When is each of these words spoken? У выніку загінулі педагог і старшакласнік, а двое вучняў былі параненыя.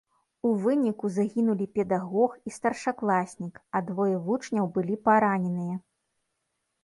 У 0.47 0.51
выніку 0.61 1.09
загінулі 1.17 1.65
педагог 1.79 2.31
і 2.51 2.53
старшакласнік, 2.55 3.61
а 3.79 3.81
двое 3.89 4.15
вучняў 4.29 4.65
былі 4.77 4.95
параненыя. 5.09 5.75